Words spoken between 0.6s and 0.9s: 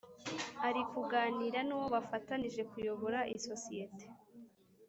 Ari